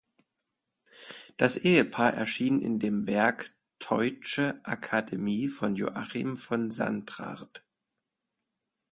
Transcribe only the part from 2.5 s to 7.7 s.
in dem Werk "Teutsche Academie" von Joachim von Sandrart.